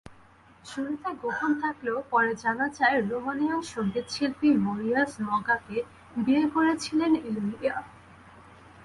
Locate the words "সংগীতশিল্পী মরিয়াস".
3.73-5.11